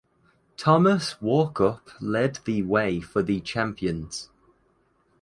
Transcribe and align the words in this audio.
Thomas 0.57 1.13
Walkup 1.21 1.91
led 1.99 2.39
the 2.45 2.63
way 2.63 2.99
for 3.01 3.21
the 3.21 3.39
champions. 3.39 4.29